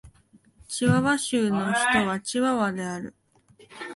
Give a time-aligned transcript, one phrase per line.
[0.67, 3.13] チワワ州の州都はチワワである